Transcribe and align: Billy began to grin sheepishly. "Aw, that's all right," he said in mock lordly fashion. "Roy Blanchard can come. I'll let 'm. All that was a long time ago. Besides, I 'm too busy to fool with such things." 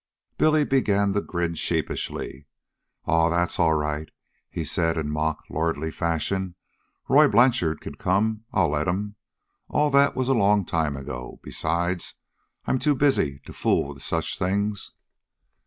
Billy 0.39 0.63
began 0.65 1.13
to 1.13 1.21
grin 1.21 1.53
sheepishly. 1.53 2.47
"Aw, 3.05 3.29
that's 3.29 3.59
all 3.59 3.73
right," 3.75 4.09
he 4.49 4.65
said 4.65 4.97
in 4.97 5.11
mock 5.11 5.43
lordly 5.47 5.91
fashion. 5.91 6.55
"Roy 7.07 7.27
Blanchard 7.27 7.81
can 7.81 7.93
come. 7.93 8.43
I'll 8.51 8.69
let 8.69 8.87
'm. 8.87 9.13
All 9.69 9.91
that 9.91 10.15
was 10.15 10.27
a 10.27 10.33
long 10.33 10.65
time 10.65 10.97
ago. 10.97 11.39
Besides, 11.43 12.15
I 12.65 12.71
'm 12.71 12.79
too 12.79 12.95
busy 12.95 13.41
to 13.45 13.53
fool 13.53 13.89
with 13.89 14.01
such 14.01 14.39
things." 14.39 14.89